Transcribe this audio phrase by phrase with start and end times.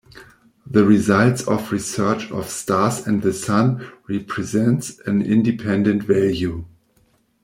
[0.65, 6.65] The results of research of stars and the Sun represents an independent value.